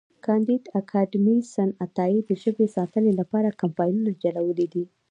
[0.25, 4.83] کانديد اکاډميسن عطایي د ژبې ساتنې لپاره کمپاینونه چلولي دي.